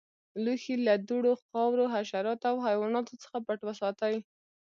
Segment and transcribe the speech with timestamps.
[0.43, 4.15] لوښي له دوړو، خاورو، حشراتو او حیواناتو څخه پټ وساتئ.